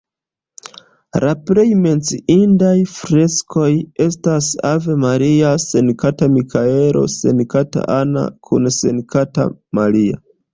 La 1.23 1.33
plej 1.49 1.65
menciindaj 1.81 2.71
freskoj 2.93 3.65
estas 4.07 4.47
Ave 4.71 4.95
Maria, 5.03 5.51
Sankta 5.65 6.31
Mikaelo, 6.39 7.05
Sankta 7.19 7.85
Anna 7.99 8.25
kun 8.51 8.73
Sankta 8.79 9.47
Maria. 9.81 10.21